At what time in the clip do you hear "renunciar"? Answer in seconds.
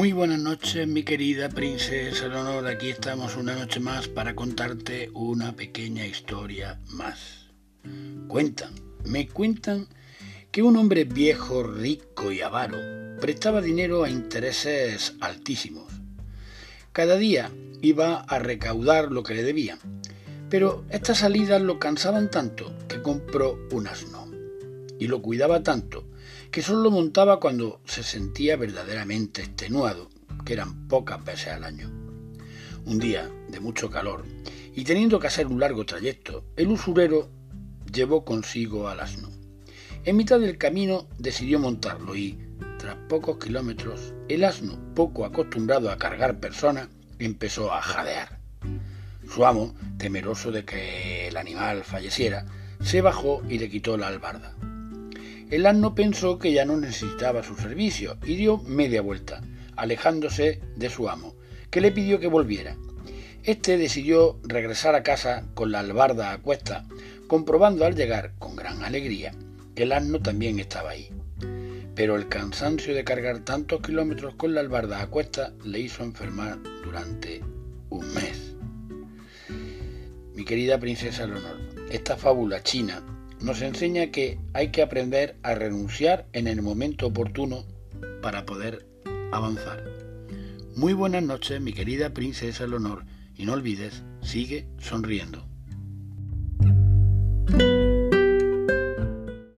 85.54-86.26